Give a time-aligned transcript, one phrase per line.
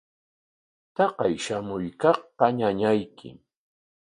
[0.95, 3.37] Taqay shamuykaqqa ñañaykim.